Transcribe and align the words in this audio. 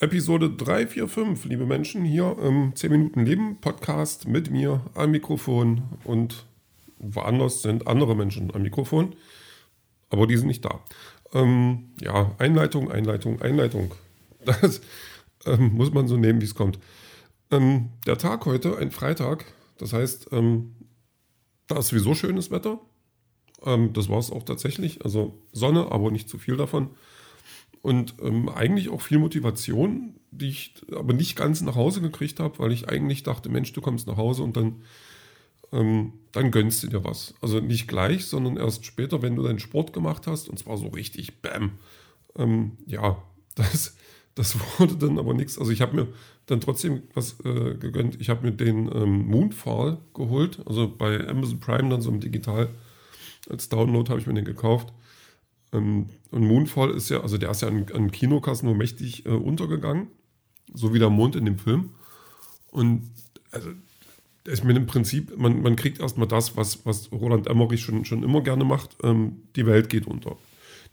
Episode 0.00 0.48
345, 0.50 1.46
liebe 1.46 1.66
Menschen, 1.66 2.04
hier 2.04 2.36
im 2.40 2.72
10 2.76 2.92
Minuten 2.92 3.26
Leben 3.26 3.60
Podcast 3.60 4.28
mit 4.28 4.48
mir 4.48 4.80
am 4.94 5.10
Mikrofon 5.10 5.82
und 6.04 6.46
woanders 7.00 7.62
sind 7.62 7.88
andere 7.88 8.14
Menschen 8.14 8.54
am 8.54 8.62
Mikrofon, 8.62 9.16
aber 10.08 10.28
die 10.28 10.36
sind 10.36 10.46
nicht 10.46 10.64
da. 10.64 10.84
Ähm, 11.34 11.88
ja, 12.00 12.32
Einleitung, 12.38 12.92
Einleitung, 12.92 13.42
Einleitung. 13.42 13.92
Das 14.44 14.80
ähm, 15.46 15.74
muss 15.74 15.92
man 15.92 16.06
so 16.06 16.16
nehmen, 16.16 16.40
wie 16.40 16.44
es 16.44 16.54
kommt. 16.54 16.78
Ähm, 17.50 17.88
der 18.06 18.18
Tag 18.18 18.46
heute, 18.46 18.78
ein 18.78 18.92
Freitag, 18.92 19.46
das 19.78 19.92
heißt, 19.92 20.28
ähm, 20.30 20.76
da 21.66 21.76
ist 21.80 21.88
sowieso 21.88 22.14
schönes 22.14 22.52
Wetter. 22.52 22.78
Ähm, 23.64 23.92
das 23.94 24.08
war 24.08 24.18
es 24.18 24.30
auch 24.30 24.44
tatsächlich. 24.44 25.04
Also 25.04 25.42
Sonne, 25.52 25.90
aber 25.90 26.12
nicht 26.12 26.28
zu 26.28 26.38
viel 26.38 26.56
davon. 26.56 26.90
Und 27.82 28.14
ähm, 28.22 28.48
eigentlich 28.48 28.88
auch 28.88 29.00
viel 29.00 29.18
Motivation, 29.18 30.14
die 30.30 30.48
ich 30.48 30.74
aber 30.94 31.12
nicht 31.12 31.36
ganz 31.36 31.60
nach 31.62 31.76
Hause 31.76 32.00
gekriegt 32.00 32.40
habe, 32.40 32.58
weil 32.58 32.72
ich 32.72 32.88
eigentlich 32.88 33.22
dachte, 33.22 33.48
Mensch, 33.48 33.72
du 33.72 33.80
kommst 33.80 34.06
nach 34.06 34.16
Hause 34.16 34.42
und 34.42 34.56
dann, 34.56 34.82
ähm, 35.72 36.12
dann 36.32 36.50
gönnst 36.50 36.82
du 36.82 36.88
dir 36.88 37.04
was. 37.04 37.34
Also 37.40 37.60
nicht 37.60 37.88
gleich, 37.88 38.26
sondern 38.26 38.56
erst 38.56 38.84
später, 38.84 39.22
wenn 39.22 39.36
du 39.36 39.42
deinen 39.42 39.58
Sport 39.58 39.92
gemacht 39.92 40.26
hast. 40.26 40.48
Und 40.48 40.58
zwar 40.58 40.76
so 40.76 40.88
richtig, 40.88 41.40
bam. 41.40 41.72
Ähm, 42.36 42.72
ja, 42.86 43.22
das, 43.54 43.96
das 44.34 44.56
wurde 44.78 44.96
dann 44.96 45.18
aber 45.18 45.34
nichts. 45.34 45.58
Also 45.58 45.72
ich 45.72 45.80
habe 45.80 45.96
mir 45.96 46.08
dann 46.46 46.60
trotzdem 46.60 47.02
was 47.14 47.40
äh, 47.40 47.74
gegönnt. 47.74 48.20
Ich 48.20 48.28
habe 48.28 48.46
mir 48.46 48.52
den 48.52 48.90
ähm, 48.94 49.26
Moonfall 49.26 49.98
geholt, 50.14 50.60
also 50.66 50.88
bei 50.88 51.26
Amazon 51.28 51.60
Prime 51.60 51.90
dann 51.90 52.00
so 52.00 52.10
im 52.10 52.20
Digital 52.20 52.70
als 53.48 53.68
Download 53.68 54.08
habe 54.10 54.20
ich 54.20 54.26
mir 54.26 54.34
den 54.34 54.44
gekauft. 54.44 54.92
Ähm, 55.72 56.06
und 56.30 56.46
Moonfall 56.46 56.90
ist 56.90 57.08
ja, 57.08 57.20
also 57.20 57.38
der 57.38 57.50
ist 57.50 57.62
ja 57.62 57.68
an, 57.68 57.86
an 57.92 58.10
Kinokassen 58.10 58.66
nur 58.66 58.76
mächtig 58.76 59.26
äh, 59.26 59.30
untergegangen, 59.30 60.08
so 60.72 60.94
wie 60.94 60.98
der 60.98 61.10
Mond 61.10 61.36
in 61.36 61.44
dem 61.44 61.58
Film. 61.58 61.90
Und 62.70 63.10
also 63.50 63.70
ist 64.44 64.64
mir 64.64 64.74
im 64.74 64.86
Prinzip, 64.86 65.36
man, 65.36 65.62
man 65.62 65.76
kriegt 65.76 66.00
erstmal 66.00 66.28
das, 66.28 66.56
was, 66.56 66.84
was 66.86 67.12
Roland 67.12 67.46
Emmerich 67.46 67.82
schon, 67.82 68.04
schon 68.04 68.22
immer 68.22 68.40
gerne 68.40 68.64
macht, 68.64 68.96
ähm, 69.02 69.42
die 69.56 69.66
Welt 69.66 69.88
geht 69.88 70.06
unter. 70.06 70.36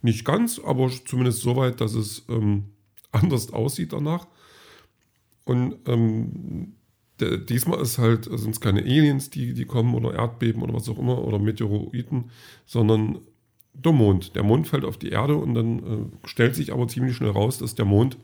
Nicht 0.02 0.24
ganz, 0.24 0.58
aber 0.58 0.90
zumindest 1.04 1.40
so 1.40 1.56
weit, 1.56 1.80
dass 1.80 1.94
es 1.94 2.24
ähm, 2.28 2.64
anders 3.12 3.52
aussieht 3.52 3.92
danach. 3.92 4.26
Und 5.44 5.76
ähm, 5.86 6.74
der, 7.20 7.38
diesmal 7.38 7.80
ist 7.80 7.98
halt, 7.98 8.24
sind 8.24 8.50
es 8.50 8.60
keine 8.60 8.80
Aliens, 8.80 9.30
die, 9.30 9.54
die 9.54 9.64
kommen 9.64 9.94
oder 9.94 10.14
Erdbeben 10.14 10.62
oder 10.62 10.74
was 10.74 10.88
auch 10.88 10.98
immer 10.98 11.24
oder 11.24 11.38
Meteoroiden, 11.38 12.30
sondern 12.66 13.20
der 13.84 13.92
Mond. 13.92 14.34
Der 14.34 14.42
Mond 14.42 14.66
fällt 14.66 14.84
auf 14.84 14.98
die 14.98 15.10
Erde 15.10 15.36
und 15.36 15.54
dann 15.54 15.78
äh, 15.78 16.26
stellt 16.26 16.54
sich 16.54 16.72
aber 16.72 16.88
ziemlich 16.88 17.16
schnell 17.16 17.30
raus, 17.30 17.58
dass 17.58 17.74
der 17.74 17.84
Mond 17.84 18.16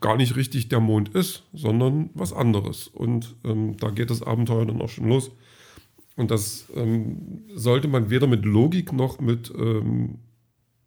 gar 0.00 0.16
nicht 0.16 0.36
richtig 0.36 0.68
der 0.68 0.80
Mond 0.80 1.10
ist, 1.10 1.44
sondern 1.52 2.10
was 2.14 2.32
anderes. 2.32 2.88
Und 2.88 3.36
ähm, 3.44 3.76
da 3.76 3.90
geht 3.90 4.10
das 4.10 4.22
Abenteuer 4.22 4.66
dann 4.66 4.80
auch 4.80 4.88
schon 4.88 5.08
los. 5.08 5.30
Und 6.16 6.30
das 6.30 6.66
ähm, 6.74 7.42
sollte 7.54 7.88
man 7.88 8.10
weder 8.10 8.26
mit 8.26 8.44
Logik 8.44 8.92
noch 8.92 9.20
mit 9.20 9.52
ähm, 9.56 10.18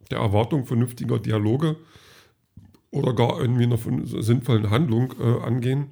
der 0.10 0.20
Erwartung 0.20 0.66
vernünftiger 0.66 1.20
Dialoge 1.20 1.76
oder 2.92 3.14
gar 3.14 3.40
irgendwie 3.40 3.64
einer 3.64 3.78
sinnvollen 3.78 4.70
Handlung 4.70 5.14
äh, 5.20 5.42
angehen. 5.44 5.88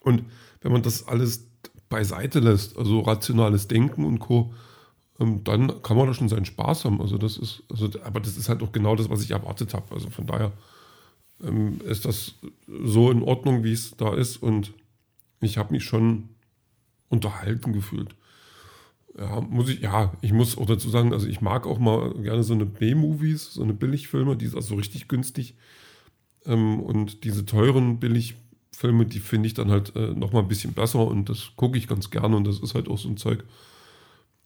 Und 0.00 0.24
wenn 0.60 0.72
man 0.72 0.82
das 0.82 1.06
alles 1.06 1.48
beiseite 1.88 2.40
lässt, 2.40 2.76
also 2.78 3.00
rationales 3.00 3.68
Denken 3.68 4.04
und 4.04 4.18
Co., 4.18 4.54
dann 5.18 5.82
kann 5.82 5.96
man 5.96 6.06
da 6.06 6.14
schon 6.14 6.28
seinen 6.28 6.44
Spaß 6.44 6.84
haben. 6.84 7.00
Also 7.00 7.18
das 7.18 7.36
ist, 7.36 7.62
also, 7.70 7.88
aber 8.02 8.20
das 8.20 8.36
ist 8.36 8.48
halt 8.48 8.62
auch 8.62 8.72
genau 8.72 8.96
das, 8.96 9.08
was 9.10 9.22
ich 9.22 9.30
erwartet 9.30 9.74
habe. 9.74 9.94
Also 9.94 10.10
von 10.10 10.26
daher 10.26 10.52
ähm, 11.42 11.80
ist 11.84 12.04
das 12.04 12.34
so 12.66 13.10
in 13.10 13.22
Ordnung, 13.22 13.62
wie 13.62 13.72
es 13.72 13.96
da 13.96 14.14
ist. 14.14 14.38
Und 14.38 14.72
ich 15.40 15.56
habe 15.58 15.72
mich 15.72 15.84
schon 15.84 16.30
unterhalten 17.08 17.72
gefühlt. 17.72 18.14
Ja, 19.16 19.40
muss 19.40 19.68
ich, 19.68 19.80
ja, 19.80 20.12
ich 20.22 20.32
muss 20.32 20.58
auch 20.58 20.66
dazu 20.66 20.90
sagen, 20.90 21.12
also 21.12 21.28
ich 21.28 21.40
mag 21.40 21.66
auch 21.66 21.78
mal 21.78 22.12
gerne 22.14 22.42
so 22.42 22.54
eine 22.54 22.66
B-Movies, 22.66 23.54
so 23.54 23.62
eine 23.62 23.72
Billigfilme, 23.72 24.36
die 24.36 24.46
ist 24.46 24.56
also 24.56 24.74
richtig 24.74 25.06
günstig. 25.06 25.54
Ähm, 26.44 26.80
und 26.80 27.22
diese 27.22 27.46
teuren 27.46 28.00
Billigfilme, 28.00 29.06
die 29.06 29.20
finde 29.20 29.46
ich 29.46 29.54
dann 29.54 29.70
halt 29.70 29.94
äh, 29.94 30.08
nochmal 30.08 30.42
ein 30.42 30.48
bisschen 30.48 30.72
besser 30.72 31.06
und 31.06 31.28
das 31.28 31.52
gucke 31.54 31.78
ich 31.78 31.86
ganz 31.86 32.10
gerne 32.10 32.36
und 32.36 32.44
das 32.44 32.58
ist 32.58 32.74
halt 32.74 32.88
auch 32.88 32.98
so 32.98 33.08
ein 33.08 33.16
Zeug, 33.16 33.44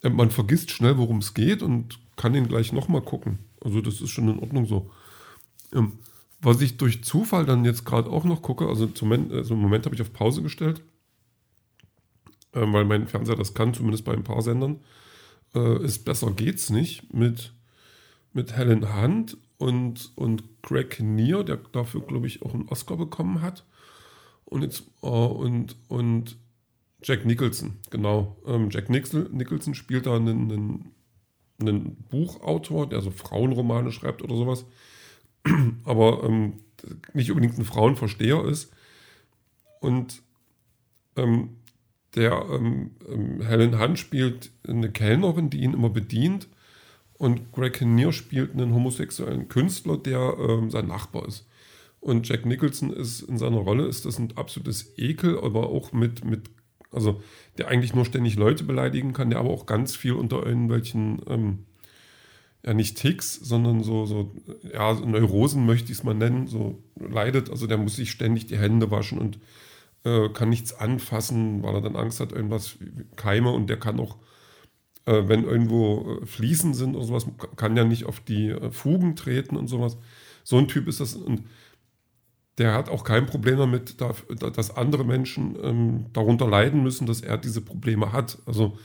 man 0.03 0.31
vergisst 0.31 0.71
schnell, 0.71 0.99
worum 0.99 1.19
es 1.19 1.35
geht 1.35 1.63
und 1.63 1.99
kann 2.17 2.35
ihn 2.35 2.49
gleich 2.49 2.73
nochmal 2.73 3.03
gucken. 3.03 3.39
Also 3.61 3.81
das 3.81 4.01
ist 4.01 4.11
schon 4.11 4.29
in 4.29 4.39
Ordnung 4.39 4.67
so. 4.67 4.91
Ähm, 5.73 5.99
was 6.41 6.61
ich 6.61 6.77
durch 6.77 7.03
Zufall 7.03 7.45
dann 7.45 7.65
jetzt 7.65 7.85
gerade 7.85 8.11
auch 8.11 8.25
noch 8.25 8.43
gucke, 8.43 8.69
also, 8.69 8.87
zum 8.87 9.13
also 9.33 9.55
im 9.55 9.61
Moment 9.61 9.85
habe 9.87 9.95
ich 9.95 10.03
auf 10.03 10.13
Pause 10.13 10.43
gestellt, 10.43 10.83
äh, 12.53 12.61
weil 12.61 12.85
mein 12.85 13.09
Fernseher 13.09 13.37
das 13.37 13.55
kann, 13.55 13.75
zumindest 13.75 14.05
bei 14.05 14.13
ein 14.13 14.25
paar 14.25 14.43
Sendern, 14.43 14.81
äh, 15.55 15.85
ist 15.85 16.05
Besser 16.05 16.31
geht's 16.31 16.71
nicht 16.71 17.13
mit, 17.13 17.53
mit 18.33 18.57
Helen 18.57 18.95
Hunt 18.95 19.37
und, 19.59 20.13
und 20.15 20.63
Greg 20.63 21.01
Neer, 21.01 21.43
der 21.43 21.57
dafür, 21.57 22.03
glaube 22.03 22.29
ich, 22.29 22.43
auch 22.43 22.55
einen 22.55 22.69
Oscar 22.69 22.97
bekommen 22.97 23.43
hat. 23.43 23.65
Und 24.45 24.63
jetzt, 24.63 24.85
äh, 25.03 25.07
und, 25.07 25.77
und 25.89 26.37
Jack 27.03 27.25
Nicholson, 27.25 27.79
genau. 27.91 28.37
Ähm, 28.47 28.71
Jack 28.71 28.91
Nicholson 28.91 29.75
spielt 29.75 30.07
da 30.07 30.17
einen, 30.17 30.51
einen, 30.51 30.95
einen, 31.61 31.97
Buchautor, 32.11 32.89
der 32.89 33.01
so 33.01 33.11
Frauenromane 33.11 33.93
schreibt 33.93 34.23
oder 34.23 34.37
sowas, 34.37 34.65
aber 35.85 36.25
ähm, 36.25 36.55
nicht 37.15 37.31
unbedingt 37.31 37.59
ein 37.59 37.65
Frauenversteher 37.65 38.45
ist. 38.45 38.73
Und 39.81 40.23
ähm, 41.17 41.57
der 42.15 42.47
ähm, 42.51 42.91
ähm, 43.09 43.41
Helen 43.43 43.79
Hunt 43.79 43.99
spielt 43.99 44.51
eine 44.67 44.91
Kellnerin, 44.91 45.51
die 45.51 45.61
ihn 45.61 45.75
immer 45.75 45.91
bedient. 45.91 46.49
Und 47.15 47.53
Greg 47.53 47.75
Kinnear 47.75 48.13
spielt 48.13 48.53
einen 48.53 48.73
homosexuellen 48.73 49.49
Künstler, 49.49 49.97
der 49.99 50.37
ähm, 50.39 50.71
sein 50.71 50.87
Nachbar 50.87 51.27
ist. 51.27 51.47
Und 52.01 52.29
Jack 52.29 52.47
Nicholson 52.47 52.93
ist 52.93 53.23
in 53.23 53.39
seiner 53.39 53.59
Rolle, 53.59 53.87
ist 53.87 54.05
das 54.05 54.19
ein 54.19 54.37
absolutes 54.37 54.97
Ekel, 54.97 55.39
aber 55.41 55.69
auch 55.69 55.93
mit, 55.93 56.25
mit 56.25 56.49
also 56.91 57.23
der 57.59 57.69
eigentlich 57.69 57.95
nur 57.95 58.05
ständig 58.05 58.37
Leute 58.37 58.65
beleidigen 58.65 59.13
kann, 59.13 59.31
der 59.31 59.39
aber 59.39 59.51
auch 59.51 59.67
ganz 59.67 59.97
viel 59.97 60.13
unter 60.13 60.45
irgendwelchen, 60.45 61.21
ähm, 61.29 61.59
ja 62.65 62.75
nicht 62.75 62.97
Ticks, 62.97 63.35
sondern 63.35 63.83
so, 63.83 64.07
so, 64.07 64.35
ja, 64.73 64.95
Neurosen 64.95 65.67
möchte 65.67 65.93
ich 65.93 65.99
es 65.99 66.05
mal 66.05 66.15
nennen, 66.15 66.47
so 66.47 66.83
leidet. 66.97 67.51
Also 67.51 67.67
der 67.67 67.79
muss 67.79 67.97
sich 67.97 68.11
ständig 68.11 68.47
die 68.47 68.59
Hände 68.59 68.91
waschen 68.91 69.19
und 69.19 69.39
äh, 70.05 70.29
kann 70.31 70.49
nichts 70.49 70.73
anfassen, 70.73 71.63
weil 71.63 71.75
er 71.75 71.81
dann 71.81 71.97
Angst 71.97 72.21
hat, 72.21 72.33
irgendwas 72.33 72.77
Keime 73.17 73.51
und 73.51 73.69
der 73.69 73.79
kann 73.79 74.01
auch, 74.01 74.17
äh, 75.07 75.25
wenn 75.27 75.45
irgendwo 75.45 76.21
äh, 76.23 76.27
Fliesen 76.27 76.75
sind 76.75 76.97
oder 76.97 77.05
sowas, 77.05 77.27
kann 77.57 77.77
ja 77.77 77.85
nicht 77.85 78.07
auf 78.07 78.21
die 78.21 78.49
äh, 78.49 78.71
Fugen 78.71 79.17
treten 79.17 79.57
und 79.57 79.69
sowas. 79.69 79.97
So 80.45 80.57
ein 80.59 80.69
Typ 80.69 80.89
ist 80.89 81.01
das 81.01 81.15
und 81.15 81.45
der 82.59 82.75
hat 82.75 82.89
auch 82.89 83.05
kein 83.05 83.27
Problem 83.27 83.59
damit, 83.59 83.97
dass 84.01 84.77
andere 84.77 85.05
Menschen 85.05 85.57
ähm, 85.63 86.07
darunter 86.13 86.49
leiden 86.49 86.83
müssen, 86.83 87.07
dass 87.07 87.21
er 87.21 87.39
diese 87.39 87.61
Probleme 87.61 88.13
hat. 88.13 88.39
Also, 88.47 88.77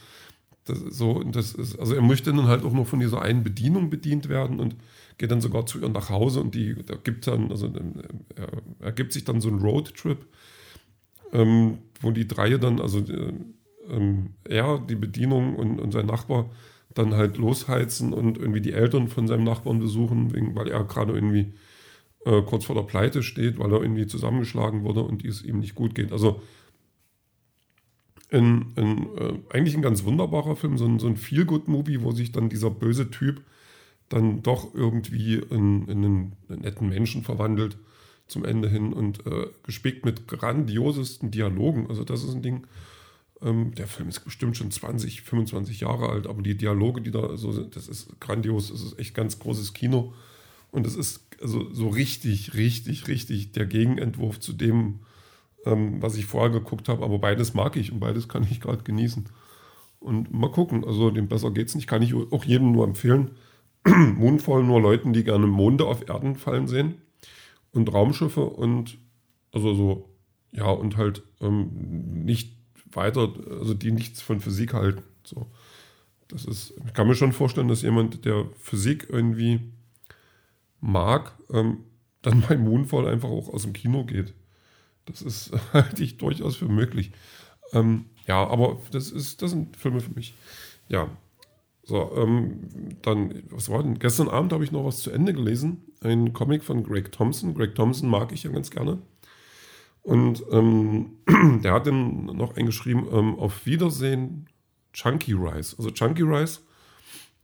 das, 0.65 0.79
so, 0.79 1.23
das 1.23 1.53
ist, 1.53 1.77
also 1.77 1.93
er 1.95 2.01
möchte 2.01 2.31
dann 2.31 2.47
halt 2.47 2.63
auch 2.63 2.71
nur 2.71 2.85
von 2.85 2.99
dieser 2.99 3.21
einen 3.21 3.43
Bedienung 3.43 3.89
bedient 3.89 4.29
werden 4.29 4.59
und 4.59 4.75
geht 5.17 5.31
dann 5.31 5.41
sogar 5.41 5.65
zu 5.65 5.81
ihr 5.81 5.89
nach 5.89 6.09
Hause 6.09 6.39
und 6.39 6.55
die 6.55 6.75
da 6.85 6.95
gibt 6.95 7.27
dann, 7.27 7.51
also 7.51 7.67
ähm, 7.67 7.95
er, 8.35 8.47
er 8.79 8.91
gibt 8.93 9.11
sich 9.11 9.25
dann 9.25 9.41
so 9.41 9.49
einen 9.49 9.59
Roadtrip, 9.59 10.25
ähm, 11.33 11.79
wo 11.99 12.11
die 12.11 12.27
drei 12.27 12.51
dann, 12.57 12.79
also 12.79 12.99
äh, 12.99 13.33
ähm, 13.89 14.35
er, 14.45 14.79
die 14.79 14.95
Bedienung 14.95 15.55
und, 15.55 15.79
und 15.79 15.91
sein 15.91 16.05
Nachbar 16.05 16.49
dann 16.93 17.13
halt 17.15 17.37
losheizen 17.37 18.13
und 18.13 18.37
irgendwie 18.37 18.61
die 18.61 18.73
Eltern 18.73 19.07
von 19.07 19.27
seinem 19.27 19.43
Nachbarn 19.43 19.79
besuchen, 19.79 20.33
wegen, 20.33 20.55
weil 20.55 20.69
er 20.69 20.83
gerade 20.83 21.13
irgendwie 21.13 21.53
äh, 22.25 22.41
kurz 22.41 22.65
vor 22.65 22.75
der 22.75 22.83
Pleite 22.83 23.23
steht, 23.23 23.59
weil 23.59 23.71
er 23.71 23.81
irgendwie 23.81 24.07
zusammengeschlagen 24.07 24.83
wurde 24.83 25.01
und 25.01 25.23
es 25.25 25.43
ihm 25.43 25.59
nicht 25.59 25.75
gut 25.75 25.95
geht. 25.95 26.11
Also 26.11 26.41
ein, 28.31 28.73
ein, 28.75 29.07
äh, 29.17 29.33
eigentlich 29.49 29.75
ein 29.75 29.81
ganz 29.81 30.03
wunderbarer 30.03 30.55
Film, 30.55 30.77
so 30.77 30.85
ein, 30.85 30.99
so 30.99 31.07
ein 31.07 31.17
Feel-Good-Movie, 31.17 32.01
wo 32.01 32.11
sich 32.11 32.31
dann 32.31 32.49
dieser 32.49 32.69
böse 32.69 33.11
Typ 33.11 33.41
dann 34.09 34.43
doch 34.43 34.73
irgendwie 34.73 35.35
in, 35.35 35.87
in 35.87 35.89
einen, 35.89 36.33
einen, 36.49 36.61
netten 36.61 36.89
Menschen 36.89 37.23
verwandelt 37.23 37.77
zum 38.27 38.45
Ende 38.45 38.69
hin 38.69 38.93
und 38.93 39.25
äh, 39.25 39.47
gespickt 39.63 40.05
mit 40.05 40.27
grandiosesten 40.27 41.31
Dialogen. 41.31 41.87
Also 41.89 42.03
das 42.03 42.23
ist 42.23 42.33
ein 42.33 42.41
Ding, 42.41 42.67
ähm, 43.41 43.73
der 43.75 43.87
Film 43.87 44.09
ist 44.09 44.21
bestimmt 44.21 44.57
schon 44.57 44.71
20, 44.71 45.21
25 45.21 45.81
Jahre 45.81 46.09
alt, 46.09 46.27
aber 46.27 46.41
die 46.41 46.55
Dialoge, 46.55 47.01
die 47.01 47.11
da 47.11 47.35
so 47.37 47.51
sind, 47.51 47.75
das 47.75 47.87
ist 47.87 48.19
grandios, 48.19 48.69
das 48.69 48.81
ist 48.81 48.99
echt 48.99 49.13
ganz 49.13 49.39
großes 49.39 49.73
Kino. 49.73 50.13
Und 50.73 50.87
es 50.87 50.95
ist 50.95 51.27
also 51.39 51.71
so 51.71 51.87
richtig, 51.87 52.55
richtig, 52.55 53.07
richtig 53.07 53.51
der 53.51 53.67
Gegenentwurf 53.67 54.39
zu 54.39 54.53
dem, 54.53 55.01
ähm, 55.65 56.01
was 56.01 56.17
ich 56.17 56.25
vorher 56.25 56.49
geguckt 56.49 56.89
habe. 56.89 57.05
Aber 57.05 57.19
beides 57.19 57.53
mag 57.53 57.75
ich 57.75 57.91
und 57.91 57.99
beides 57.99 58.27
kann 58.27 58.41
ich 58.41 58.59
gerade 58.59 58.81
genießen. 58.81 59.29
Und 59.99 60.33
mal 60.33 60.49
gucken, 60.49 60.83
also 60.83 61.11
dem 61.11 61.27
besser 61.27 61.51
geht's 61.51 61.75
nicht. 61.75 61.85
Kann 61.85 62.01
ich 62.01 62.15
auch 62.15 62.43
jedem 62.43 62.71
nur 62.71 62.85
empfehlen. 62.87 63.31
Moonfall 63.85 64.63
nur 64.63 64.81
Leuten, 64.81 65.13
die 65.13 65.23
gerne 65.23 65.45
Monde 65.45 65.85
auf 65.85 66.09
Erden 66.09 66.35
fallen 66.35 66.67
sehen. 66.67 66.95
und 67.71 67.93
Raumschiffe 67.93 68.43
und 68.43 68.97
also 69.51 69.75
so, 69.75 70.09
ja, 70.53 70.69
und 70.71 70.97
halt 70.97 71.21
ähm, 71.39 72.23
nicht 72.25 72.57
weiter, 72.91 73.31
also 73.47 73.75
die 73.75 73.91
nichts 73.91 74.23
von 74.23 74.39
Physik 74.39 74.73
halten. 74.73 75.03
So. 75.23 75.51
Das 76.29 76.45
ist, 76.45 76.73
ich 76.83 76.93
kann 76.93 77.07
mir 77.07 77.15
schon 77.15 77.31
vorstellen, 77.31 77.67
dass 77.67 77.83
jemand, 77.83 78.25
der 78.25 78.47
Physik 78.59 79.07
irgendwie 79.11 79.59
mag, 80.83 81.33
ähm, 81.51 81.79
dann 82.21 82.41
bei 82.41 82.57
Moonfall 82.57 83.07
einfach 83.07 83.29
auch 83.29 83.49
aus 83.49 83.63
dem 83.63 83.73
Kino 83.73 84.05
geht. 84.05 84.33
Das 85.05 85.21
ist 85.21 85.51
halte 85.73 86.03
ich 86.03 86.17
durchaus 86.17 86.55
für 86.55 86.67
möglich. 86.67 87.11
Ähm, 87.71 88.05
ja, 88.27 88.45
aber 88.45 88.79
das 88.91 89.11
ist, 89.11 89.41
das 89.41 89.51
sind 89.51 89.75
Filme 89.77 90.01
für 90.01 90.13
mich. 90.13 90.35
Ja. 90.89 91.09
So, 91.85 92.13
ähm, 92.15 92.69
dann, 93.01 93.43
was 93.49 93.69
war 93.69 93.83
denn? 93.83 93.99
Gestern 93.99 94.29
Abend 94.29 94.53
habe 94.53 94.63
ich 94.63 94.71
noch 94.71 94.85
was 94.85 95.01
zu 95.01 95.11
Ende 95.11 95.33
gelesen. 95.33 95.81
Ein 95.99 96.31
Comic 96.31 96.63
von 96.63 96.83
Greg 96.83 97.11
Thompson. 97.11 97.53
Greg 97.53 97.75
Thompson 97.75 98.09
mag 98.09 98.31
ich 98.31 98.43
ja 98.43 98.51
ganz 98.51 98.71
gerne. 98.71 98.99
Und 100.01 100.43
ähm, 100.51 101.17
der 101.61 101.73
hat 101.73 101.87
dann 101.87 102.25
noch 102.25 102.55
eingeschrieben, 102.55 103.05
ähm, 103.11 103.37
auf 103.37 103.65
Wiedersehen, 103.65 104.47
Chunky 104.93 105.33
Rice. 105.33 105.75
Also 105.77 105.91
Chunky 105.91 106.23
Rice, 106.23 106.65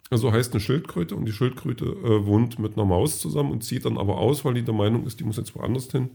also 0.09 0.31
heißt 0.31 0.53
eine 0.53 0.61
Schildkröte 0.61 1.15
und 1.15 1.25
die 1.25 1.31
Schildkröte 1.31 1.85
äh, 1.85 2.25
wohnt 2.25 2.57
mit 2.59 2.73
einer 2.77 2.85
Maus 2.85 3.19
zusammen 3.19 3.51
und 3.51 3.63
zieht 3.63 3.85
dann 3.85 3.97
aber 3.97 4.17
aus, 4.17 4.43
weil 4.43 4.55
die 4.55 4.63
der 4.63 4.73
Meinung 4.73 5.05
ist, 5.05 5.19
die 5.19 5.23
muss 5.23 5.37
jetzt 5.37 5.55
woanders 5.55 5.91
hin. 5.91 6.11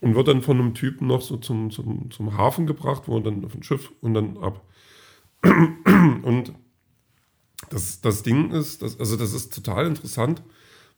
Und 0.00 0.14
wird 0.14 0.28
dann 0.28 0.42
von 0.42 0.58
einem 0.58 0.74
Typen 0.74 1.06
noch 1.06 1.22
so 1.22 1.38
zum, 1.38 1.70
zum, 1.70 2.10
zum 2.10 2.36
Hafen 2.36 2.66
gebracht, 2.66 3.04
wo 3.06 3.16
er 3.16 3.22
dann 3.22 3.44
auf 3.44 3.54
ein 3.54 3.62
Schiff 3.62 3.92
und 4.02 4.14
dann 4.14 4.36
ab. 4.36 4.62
Und 5.42 6.52
das, 7.70 8.00
das 8.00 8.22
Ding 8.22 8.50
ist, 8.50 8.82
das, 8.82 8.98
also 9.00 9.16
das 9.16 9.32
ist 9.32 9.54
total 9.54 9.86
interessant, 9.86 10.42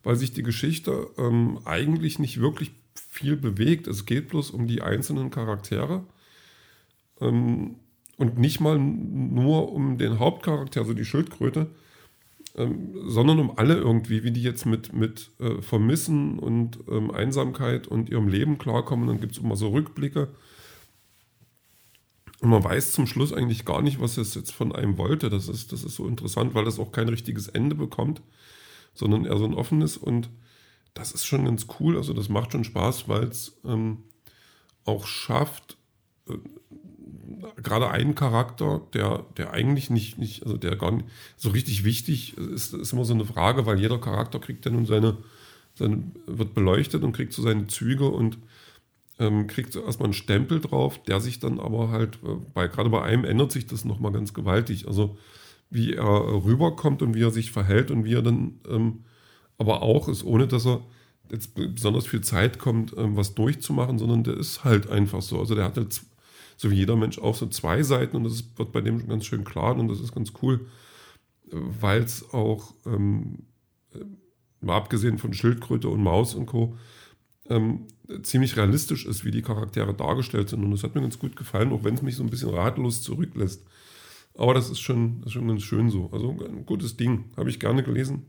weil 0.02 0.16
sich 0.16 0.32
die 0.32 0.42
Geschichte 0.42 1.08
ähm, 1.16 1.60
eigentlich 1.64 2.18
nicht 2.18 2.40
wirklich 2.40 2.72
viel 2.94 3.36
bewegt. 3.36 3.86
Es 3.86 4.06
geht 4.06 4.28
bloß 4.28 4.50
um 4.50 4.66
die 4.66 4.82
einzelnen 4.82 5.30
Charaktere. 5.30 6.04
Ähm, 7.20 7.76
und 8.18 8.36
nicht 8.36 8.60
mal 8.60 8.78
nur 8.78 9.72
um 9.72 9.96
den 9.96 10.18
Hauptcharakter, 10.18 10.80
also 10.80 10.92
die 10.92 11.04
Schildkröte, 11.04 11.68
ähm, 12.56 12.92
sondern 13.06 13.38
um 13.38 13.56
alle 13.56 13.76
irgendwie, 13.76 14.24
wie 14.24 14.32
die 14.32 14.42
jetzt 14.42 14.66
mit, 14.66 14.92
mit 14.92 15.30
äh, 15.38 15.62
Vermissen 15.62 16.40
und 16.40 16.80
ähm, 16.90 17.12
Einsamkeit 17.12 17.86
und 17.86 18.10
ihrem 18.10 18.26
Leben 18.26 18.58
klarkommen. 18.58 19.06
Dann 19.06 19.20
gibt 19.20 19.32
es 19.32 19.38
immer 19.38 19.54
so 19.54 19.68
Rückblicke. 19.68 20.28
Und 22.40 22.50
man 22.50 22.62
weiß 22.62 22.92
zum 22.92 23.06
Schluss 23.06 23.32
eigentlich 23.32 23.64
gar 23.64 23.82
nicht, 23.82 24.00
was 24.00 24.16
es 24.16 24.34
jetzt 24.34 24.52
von 24.52 24.74
einem 24.74 24.98
wollte. 24.98 25.30
Das 25.30 25.48
ist, 25.48 25.72
das 25.72 25.84
ist 25.84 25.94
so 25.94 26.08
interessant, 26.08 26.54
weil 26.54 26.64
das 26.64 26.80
auch 26.80 26.90
kein 26.90 27.08
richtiges 27.08 27.46
Ende 27.46 27.76
bekommt, 27.76 28.20
sondern 28.94 29.24
eher 29.24 29.38
so 29.38 29.44
ein 29.44 29.54
offenes. 29.54 29.96
Und 29.96 30.28
das 30.94 31.12
ist 31.12 31.24
schon 31.24 31.44
ganz 31.44 31.66
cool. 31.78 31.96
Also 31.96 32.12
das 32.12 32.28
macht 32.28 32.50
schon 32.50 32.64
Spaß, 32.64 33.08
weil 33.08 33.24
es 33.24 33.60
ähm, 33.64 33.98
auch 34.84 35.06
schafft, 35.06 35.76
äh, 36.28 36.34
gerade 37.62 37.90
einen 37.90 38.14
Charakter, 38.14 38.82
der, 38.94 39.24
der 39.36 39.52
eigentlich 39.52 39.90
nicht, 39.90 40.18
nicht, 40.18 40.44
also 40.44 40.56
der 40.56 40.76
gar 40.76 40.92
nicht 40.92 41.06
so 41.36 41.50
richtig 41.50 41.84
wichtig 41.84 42.36
ist, 42.38 42.74
ist 42.74 42.92
immer 42.92 43.04
so 43.04 43.14
eine 43.14 43.24
Frage, 43.24 43.66
weil 43.66 43.78
jeder 43.78 43.98
Charakter 43.98 44.38
kriegt 44.38 44.66
dann 44.66 44.74
nun 44.74 44.86
seine, 44.86 45.16
seine, 45.74 46.02
wird 46.26 46.54
beleuchtet 46.54 47.02
und 47.02 47.12
kriegt 47.12 47.32
so 47.32 47.42
seine 47.42 47.66
Züge 47.66 48.08
und 48.08 48.38
ähm, 49.18 49.46
kriegt 49.46 49.72
so 49.72 49.82
erstmal 49.82 50.06
einen 50.06 50.14
Stempel 50.14 50.60
drauf, 50.60 51.02
der 51.02 51.20
sich 51.20 51.40
dann 51.40 51.60
aber 51.60 51.90
halt, 51.90 52.18
äh, 52.24 52.36
bei, 52.54 52.68
gerade 52.68 52.90
bei 52.90 53.02
einem 53.02 53.24
ändert 53.24 53.52
sich 53.52 53.66
das 53.66 53.84
nochmal 53.84 54.12
ganz 54.12 54.32
gewaltig. 54.32 54.86
Also 54.86 55.18
wie 55.70 55.94
er 55.94 56.44
rüberkommt 56.44 57.02
und 57.02 57.14
wie 57.14 57.22
er 57.22 57.30
sich 57.30 57.50
verhält 57.50 57.90
und 57.90 58.04
wie 58.04 58.14
er 58.14 58.22
dann 58.22 58.60
ähm, 58.68 59.04
aber 59.58 59.82
auch 59.82 60.08
ist, 60.08 60.24
ohne 60.24 60.46
dass 60.46 60.66
er 60.66 60.82
jetzt 61.30 61.54
besonders 61.54 62.06
viel 62.06 62.22
Zeit 62.22 62.58
kommt, 62.58 62.94
ähm, 62.96 63.16
was 63.16 63.34
durchzumachen, 63.34 63.98
sondern 63.98 64.24
der 64.24 64.36
ist 64.36 64.64
halt 64.64 64.88
einfach 64.88 65.20
so. 65.20 65.38
Also 65.38 65.54
der 65.54 65.64
hat 65.64 65.76
halt 65.76 66.00
so 66.58 66.72
wie 66.72 66.74
jeder 66.74 66.96
Mensch 66.96 67.18
auch 67.18 67.36
so 67.36 67.46
zwei 67.46 67.82
Seiten 67.84 68.16
und 68.16 68.24
das 68.24 68.44
wird 68.56 68.72
bei 68.72 68.80
dem 68.80 69.08
ganz 69.08 69.24
schön 69.24 69.44
klar 69.44 69.76
und 69.76 69.88
das 69.88 70.00
ist 70.00 70.12
ganz 70.12 70.32
cool, 70.42 70.66
weil 71.50 72.02
es 72.02 72.34
auch, 72.34 72.74
ähm, 72.84 73.44
mal 74.60 74.76
abgesehen 74.76 75.18
von 75.18 75.32
Schildkröte 75.32 75.88
und 75.88 76.02
Maus 76.02 76.34
und 76.34 76.46
Co., 76.46 76.76
ähm, 77.48 77.86
ziemlich 78.22 78.56
realistisch 78.56 79.06
ist, 79.06 79.24
wie 79.24 79.30
die 79.30 79.40
Charaktere 79.40 79.94
dargestellt 79.94 80.48
sind 80.48 80.64
und 80.64 80.72
das 80.72 80.82
hat 80.82 80.96
mir 80.96 81.00
ganz 81.00 81.18
gut 81.18 81.36
gefallen, 81.36 81.72
auch 81.72 81.84
wenn 81.84 81.94
es 81.94 82.02
mich 82.02 82.16
so 82.16 82.24
ein 82.24 82.30
bisschen 82.30 82.50
ratlos 82.50 83.02
zurücklässt. 83.02 83.64
Aber 84.34 84.52
das 84.52 84.68
ist 84.68 84.80
schon, 84.80 85.20
das 85.20 85.28
ist 85.28 85.32
schon 85.34 85.48
ganz 85.48 85.62
schön 85.62 85.90
so. 85.90 86.10
Also 86.12 86.30
ein 86.44 86.66
gutes 86.66 86.96
Ding, 86.96 87.26
habe 87.36 87.50
ich 87.50 87.60
gerne 87.60 87.84
gelesen 87.84 88.26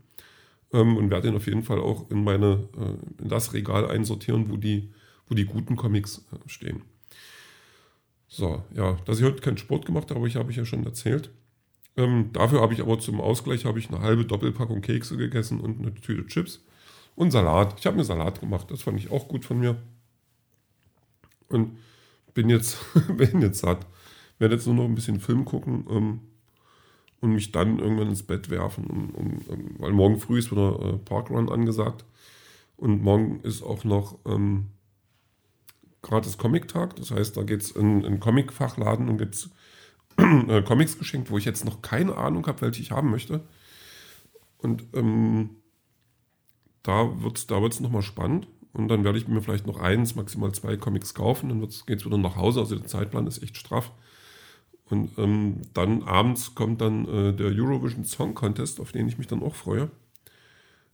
ähm, 0.72 0.96
und 0.96 1.10
werde 1.10 1.28
ihn 1.28 1.36
auf 1.36 1.46
jeden 1.46 1.64
Fall 1.64 1.80
auch 1.80 2.08
in 2.10 2.22
meine, 2.22 2.68
äh, 2.78 3.22
in 3.22 3.28
das 3.28 3.52
Regal 3.52 3.90
einsortieren, 3.90 4.50
wo 4.50 4.56
die, 4.56 4.92
wo 5.26 5.34
die 5.34 5.46
guten 5.46 5.74
Comics 5.74 6.24
äh, 6.32 6.48
stehen. 6.48 6.82
So, 8.32 8.62
ja, 8.74 8.96
dass 9.06 9.18
ich 9.18 9.24
heute 9.24 9.40
keinen 9.40 9.58
Sport 9.58 9.84
gemacht 9.86 10.12
habe, 10.12 10.26
ich 10.28 10.36
habe 10.36 10.52
ich 10.52 10.56
ja 10.56 10.64
schon 10.64 10.84
erzählt. 10.84 11.30
Ähm, 11.96 12.30
dafür 12.32 12.60
habe 12.60 12.72
ich 12.72 12.80
aber 12.80 13.00
zum 13.00 13.20
Ausgleich 13.20 13.64
habe 13.64 13.80
ich 13.80 13.88
eine 13.88 14.00
halbe 14.00 14.24
Doppelpackung 14.24 14.82
Kekse 14.82 15.16
gegessen 15.16 15.60
und 15.60 15.80
eine 15.80 15.92
Tüte 15.92 16.24
Chips 16.26 16.64
und 17.16 17.32
Salat. 17.32 17.74
Ich 17.80 17.86
habe 17.86 17.96
mir 17.96 18.04
Salat 18.04 18.38
gemacht, 18.38 18.70
das 18.70 18.82
fand 18.82 19.00
ich 19.00 19.10
auch 19.10 19.26
gut 19.26 19.44
von 19.44 19.58
mir. 19.58 19.82
Und 21.48 21.76
bin 22.32 22.48
jetzt, 22.48 22.78
bin 23.16 23.42
jetzt 23.42 23.58
satt. 23.58 23.84
Werde 24.38 24.54
jetzt 24.54 24.66
nur 24.66 24.76
noch 24.76 24.84
ein 24.84 24.94
bisschen 24.94 25.18
Film 25.18 25.44
gucken 25.44 25.84
ähm, 25.90 26.20
und 27.20 27.32
mich 27.32 27.50
dann 27.50 27.80
irgendwann 27.80 28.10
ins 28.10 28.22
Bett 28.22 28.48
werfen, 28.48 28.86
um, 28.86 29.10
um, 29.10 29.38
um, 29.48 29.74
weil 29.78 29.92
morgen 29.92 30.20
früh 30.20 30.38
ist 30.38 30.52
wieder 30.52 30.78
äh, 30.80 30.98
Parkrun 30.98 31.48
angesagt. 31.48 32.04
Und 32.76 33.02
morgen 33.02 33.40
ist 33.40 33.62
auch 33.62 33.82
noch 33.82 34.18
ähm, 34.24 34.68
gratis 36.02 36.38
Comic-Tag. 36.38 36.96
Das 36.96 37.10
heißt, 37.10 37.36
da 37.36 37.42
geht 37.42 37.62
es 37.62 37.70
in 37.70 38.04
einen 38.04 38.20
Comic-Fachladen 38.20 39.08
und 39.08 39.18
gibt 39.18 39.34
es 39.34 39.50
äh, 40.16 40.62
Comics 40.62 40.98
geschenkt, 40.98 41.30
wo 41.30 41.38
ich 41.38 41.44
jetzt 41.44 41.64
noch 41.64 41.82
keine 41.82 42.16
Ahnung 42.16 42.46
habe, 42.46 42.62
welche 42.62 42.82
ich 42.82 42.90
haben 42.90 43.10
möchte. 43.10 43.42
Und 44.58 44.84
ähm, 44.94 45.50
da 46.82 47.22
wird 47.22 47.38
es 47.38 47.46
da 47.46 47.60
wird's 47.62 47.80
nochmal 47.80 48.02
spannend. 48.02 48.48
Und 48.72 48.88
dann 48.88 49.04
werde 49.04 49.18
ich 49.18 49.26
mir 49.26 49.42
vielleicht 49.42 49.66
noch 49.66 49.80
eins, 49.80 50.14
maximal 50.14 50.52
zwei 50.52 50.76
Comics 50.76 51.14
kaufen. 51.14 51.48
Dann 51.48 51.60
geht 51.60 51.98
es 51.98 52.06
wieder 52.06 52.18
nach 52.18 52.36
Hause. 52.36 52.60
Also 52.60 52.76
der 52.76 52.86
Zeitplan 52.86 53.26
ist 53.26 53.42
echt 53.42 53.56
straff. 53.56 53.90
Und 54.84 55.18
ähm, 55.18 55.62
dann 55.74 56.02
abends 56.02 56.54
kommt 56.54 56.80
dann 56.80 57.06
äh, 57.06 57.32
der 57.32 57.46
Eurovision 57.48 58.04
Song 58.04 58.34
Contest, 58.34 58.80
auf 58.80 58.92
den 58.92 59.08
ich 59.08 59.18
mich 59.18 59.26
dann 59.26 59.42
auch 59.42 59.54
freue. 59.54 59.90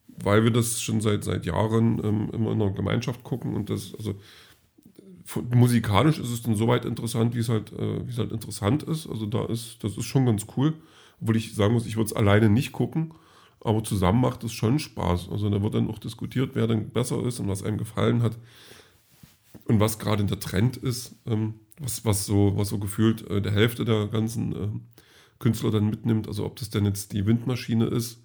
Weil 0.08 0.44
wir 0.44 0.50
das 0.50 0.80
schon 0.80 1.00
seit, 1.00 1.24
seit 1.24 1.44
Jahren 1.44 2.02
ähm, 2.04 2.30
immer 2.32 2.52
in 2.52 2.62
einer 2.62 2.72
Gemeinschaft 2.72 3.24
gucken. 3.24 3.54
Und 3.54 3.68
das, 3.68 3.94
also 3.94 4.14
musikalisch 5.54 6.18
ist 6.18 6.30
es 6.30 6.42
dann 6.42 6.54
soweit 6.54 6.84
interessant, 6.84 7.34
wie 7.34 7.40
es 7.40 7.48
halt, 7.48 7.72
äh, 7.72 8.00
es 8.08 8.18
halt 8.18 8.32
interessant 8.32 8.82
ist. 8.84 9.08
Also 9.08 9.26
da 9.26 9.44
ist, 9.46 9.82
das 9.82 9.96
ist 9.96 10.04
schon 10.04 10.26
ganz 10.26 10.46
cool. 10.56 10.74
Obwohl 11.20 11.36
ich 11.36 11.54
sagen 11.54 11.74
muss, 11.74 11.86
ich 11.86 11.96
würde 11.96 12.06
es 12.06 12.12
alleine 12.12 12.48
nicht 12.48 12.72
gucken, 12.72 13.14
aber 13.60 13.82
zusammen 13.82 14.20
macht 14.20 14.44
es 14.44 14.52
schon 14.52 14.78
Spaß. 14.78 15.28
Also 15.30 15.50
da 15.50 15.62
wird 15.62 15.74
dann 15.74 15.88
auch 15.88 15.98
diskutiert, 15.98 16.50
wer 16.54 16.66
dann 16.66 16.90
besser 16.90 17.24
ist 17.24 17.40
und 17.40 17.48
was 17.48 17.62
einem 17.62 17.78
gefallen 17.78 18.22
hat. 18.22 18.38
Und 19.64 19.80
was 19.80 19.98
gerade 19.98 20.24
der 20.24 20.38
Trend 20.38 20.76
ist, 20.76 21.16
ähm, 21.26 21.54
was, 21.80 22.04
was, 22.04 22.26
so, 22.26 22.52
was 22.56 22.68
so 22.68 22.78
gefühlt 22.78 23.28
äh, 23.28 23.42
der 23.42 23.52
Hälfte 23.52 23.84
der 23.84 24.06
ganzen 24.06 24.52
äh, 24.54 24.68
Künstler 25.38 25.70
dann 25.70 25.90
mitnimmt. 25.90 26.28
Also 26.28 26.44
ob 26.44 26.56
das 26.56 26.70
denn 26.70 26.84
jetzt 26.84 27.12
die 27.12 27.26
Windmaschine 27.26 27.86
ist 27.86 28.22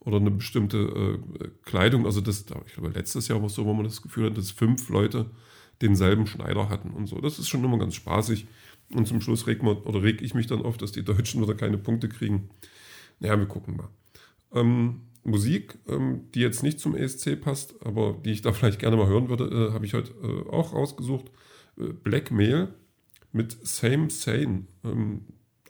oder 0.00 0.16
eine 0.16 0.30
bestimmte 0.30 0.78
äh, 0.78 1.48
Kleidung. 1.64 2.06
Also 2.06 2.20
das, 2.20 2.46
ich 2.66 2.72
glaube, 2.72 2.90
letztes 2.90 3.28
Jahr 3.28 3.40
war 3.40 3.48
es 3.48 3.54
so, 3.54 3.66
wo 3.66 3.74
man 3.74 3.84
das 3.84 4.00
Gefühl 4.00 4.30
hat, 4.30 4.38
dass 4.38 4.50
fünf 4.50 4.88
Leute 4.88 5.26
denselben 5.82 6.26
Schneider 6.26 6.68
hatten 6.68 6.90
und 6.90 7.06
so. 7.06 7.20
Das 7.20 7.38
ist 7.38 7.48
schon 7.48 7.64
immer 7.64 7.78
ganz 7.78 7.94
spaßig. 7.94 8.46
Und 8.94 9.06
zum 9.06 9.20
Schluss 9.20 9.46
reg, 9.46 9.62
man, 9.62 9.76
oder 9.78 10.02
reg 10.02 10.22
ich 10.22 10.34
mich 10.34 10.46
dann 10.46 10.62
auf, 10.62 10.78
dass 10.78 10.92
die 10.92 11.04
Deutschen 11.04 11.42
wieder 11.42 11.54
keine 11.54 11.78
Punkte 11.78 12.08
kriegen. 12.08 12.48
Naja, 13.20 13.38
wir 13.38 13.46
gucken 13.46 13.76
mal. 13.76 13.88
Ähm, 14.52 15.02
Musik, 15.24 15.78
ähm, 15.88 16.30
die 16.34 16.40
jetzt 16.40 16.62
nicht 16.62 16.80
zum 16.80 16.96
ESC 16.96 17.38
passt, 17.40 17.74
aber 17.84 18.16
die 18.24 18.30
ich 18.30 18.42
da 18.42 18.52
vielleicht 18.54 18.78
gerne 18.78 18.96
mal 18.96 19.06
hören 19.06 19.28
würde, 19.28 19.44
äh, 19.44 19.72
habe 19.72 19.84
ich 19.84 19.94
heute 19.94 20.12
äh, 20.22 20.50
auch 20.50 20.72
rausgesucht. 20.72 21.26
Äh, 21.78 21.92
Blackmail 21.92 22.68
mit 23.32 23.56
Same 23.66 24.10
Sane. 24.10 24.64
Ähm, 24.84 25.22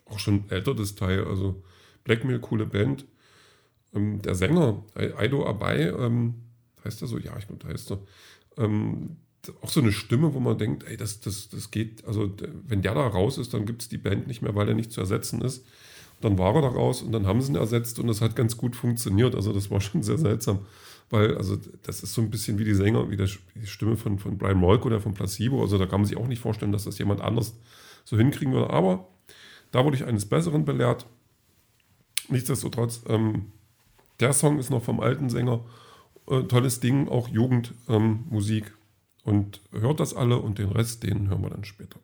auch 0.05 0.19
schon 0.19 0.49
älter 0.49 0.73
das 0.73 0.95
Teil. 0.95 1.25
Also 1.25 1.61
Blackmail, 2.03 2.39
coole 2.39 2.65
Band. 2.65 3.05
Ähm, 3.93 4.21
der 4.21 4.35
Sänger, 4.35 4.83
Aido 4.95 5.45
Abai, 5.45 5.89
ähm, 5.89 6.35
heißt 6.85 7.01
er 7.01 7.07
so? 7.07 7.17
Ja, 7.17 7.37
ich 7.37 7.47
glaube, 7.47 7.67
heißt 7.67 7.91
er. 7.91 7.99
Auch 9.61 9.69
so 9.69 9.79
eine 9.79 9.91
Stimme, 9.91 10.33
wo 10.33 10.39
man 10.39 10.57
denkt, 10.57 10.83
ey, 10.87 10.97
das, 10.97 11.21
das, 11.21 11.49
das 11.49 11.71
geht, 11.71 12.05
also 12.05 12.29
wenn 12.67 12.81
der 12.81 12.93
da 12.93 13.07
raus 13.07 13.37
ist, 13.37 13.53
dann 13.53 13.65
gibt 13.65 13.81
es 13.81 13.89
die 13.89 13.97
Band 13.97 14.27
nicht 14.27 14.41
mehr, 14.41 14.53
weil 14.55 14.67
er 14.67 14.75
nicht 14.75 14.91
zu 14.91 14.99
ersetzen 14.99 15.41
ist. 15.41 15.65
Dann 16.21 16.37
war 16.37 16.55
er 16.55 16.61
da 16.61 16.67
raus 16.67 17.01
und 17.01 17.13
dann 17.13 17.25
haben 17.25 17.41
sie 17.41 17.53
ihn 17.53 17.55
ersetzt 17.55 17.99
und 17.99 18.07
das 18.07 18.19
hat 18.19 18.35
ganz 18.35 18.57
gut 18.57 18.75
funktioniert. 18.75 19.35
Also 19.35 19.53
das 19.53 19.71
war 19.71 19.79
schon 19.81 20.03
sehr 20.03 20.17
seltsam, 20.17 20.59
weil 21.09 21.37
also 21.37 21.57
das 21.83 22.03
ist 22.03 22.13
so 22.13 22.21
ein 22.21 22.29
bisschen 22.29 22.59
wie 22.59 22.65
die 22.65 22.73
Sänger, 22.73 23.09
wie 23.09 23.17
der, 23.17 23.29
die 23.55 23.67
Stimme 23.67 23.95
von, 23.95 24.19
von 24.19 24.37
Brian 24.37 24.57
Molko 24.57 24.87
oder 24.87 24.99
von 24.99 25.13
Placebo. 25.13 25.61
Also 25.61 25.77
da 25.77 25.85
kann 25.85 26.01
man 26.01 26.07
sich 26.07 26.17
auch 26.17 26.27
nicht 26.27 26.41
vorstellen, 26.41 26.73
dass 26.73 26.83
das 26.83 26.97
jemand 26.97 27.21
anders 27.21 27.55
so 28.03 28.17
hinkriegen 28.17 28.53
würde. 28.53 28.69
Aber 28.69 29.07
da 29.71 29.85
wurde 29.85 29.95
ich 29.95 30.03
eines 30.03 30.25
Besseren 30.25 30.65
belehrt. 30.65 31.05
Nichtsdestotrotz, 32.27 33.03
ähm, 33.07 33.51
der 34.19 34.33
Song 34.33 34.59
ist 34.59 34.69
noch 34.69 34.83
vom 34.83 34.99
alten 34.99 35.29
Sänger 35.29 35.63
äh, 36.27 36.43
tolles 36.43 36.79
Ding, 36.79 37.07
auch 37.07 37.27
Jugendmusik. 37.27 38.65
Ähm, 38.65 38.78
und 39.23 39.61
hört 39.71 39.99
das 39.99 40.15
alle 40.15 40.37
und 40.37 40.59
den 40.59 40.69
Rest, 40.69 41.03
den 41.03 41.29
hören 41.29 41.41
wir 41.41 41.49
dann 41.49 41.65
später. 41.65 41.99